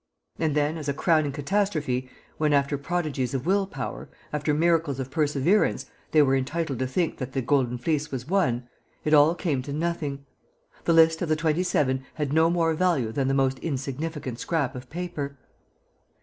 [0.39, 2.09] And then, as a crowning catastrophe,
[2.39, 7.17] when, after prodigies of will power, after miracles of perseverance, they were entitled to think
[7.19, 8.67] that the Golden Fleece was won,
[9.05, 10.25] it all came to nothing.
[10.85, 14.73] The list of the Twenty seven had no more value than the most insignificant scrap
[14.75, 15.37] of paper.